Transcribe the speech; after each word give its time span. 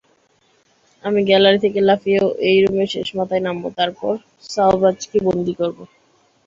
আমি 1.03 1.19
গ্যালারি 1.27 1.59
থেকে 1.65 1.79
লাফিয়ে 1.87 2.19
এই 2.49 2.57
রুমের 2.63 2.89
শেষ 2.93 3.07
মাথায় 3.17 3.43
নামবো, 3.45 3.67
তারপর 3.79 4.13
সাওভ্যাজকে 4.49 5.17
বন্দী 5.27 5.53
করব। 5.59 5.77